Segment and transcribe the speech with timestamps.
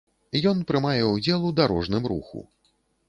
[0.51, 2.43] Ён прымае ўдзел у дарожным руху.